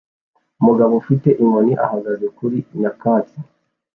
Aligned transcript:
Umugabo 0.59 0.93
ufite 1.01 1.29
inkoni 1.43 1.73
ahagaze 1.85 2.25
kuri 2.37 2.57
nyakatsi 2.79 3.37